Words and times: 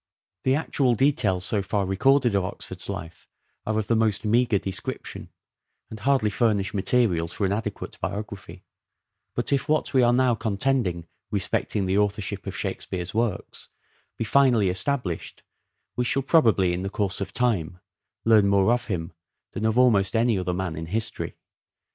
The 0.45 0.55
actual 0.55 0.95
details 0.95 1.45
so 1.45 1.61
far 1.61 1.85
recorded 1.85 2.33
of 2.33 2.43
Oxford's 2.43 2.89
life 2.89 3.29
are 3.67 3.77
of 3.77 3.85
the 3.85 3.95
most 3.95 4.25
meagre 4.25 4.57
description, 4.57 5.29
and 5.91 5.99
hardly 5.99 6.31
furnish 6.31 6.73
materials 6.73 7.31
for 7.33 7.45
an 7.45 7.51
adequate 7.51 7.99
biography; 7.99 8.63
but 9.35 9.53
if 9.53 9.69
what 9.69 9.93
we 9.93 10.01
are 10.01 10.11
now 10.11 10.33
contending 10.33 11.05
respecting 11.29 11.85
the 11.85 11.99
authorship 11.99 12.47
of 12.47 12.57
Shakespeare's 12.57 13.13
works 13.13 13.69
be 14.17 14.23
finally 14.23 14.69
established 14.71 15.43
we 15.95 16.03
shall 16.03 16.23
probably, 16.23 16.73
in 16.73 16.81
the 16.81 16.89
course 16.89 17.21
of 17.21 17.31
time, 17.31 17.77
learn 18.25 18.47
more 18.47 18.73
of 18.73 18.87
him 18.87 19.13
FINAL 19.13 19.13
OR 19.13 19.13
SHAKESPEAREAN 19.13 19.61
PERIOD 19.61 19.61
405 19.61 19.61
than 19.61 19.65
of 19.67 19.77
almost 19.77 20.15
any 20.15 20.39
other 20.39 20.53
man 20.55 20.75
in 20.75 20.87
history. 20.87 21.35